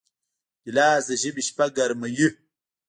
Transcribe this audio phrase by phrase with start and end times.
[0.63, 2.27] ګیلاس د ژمي شپه ګرمه کوي.